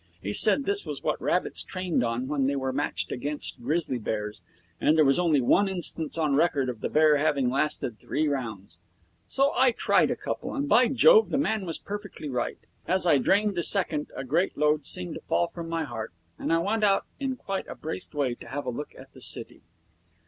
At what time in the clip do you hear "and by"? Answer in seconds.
10.55-10.87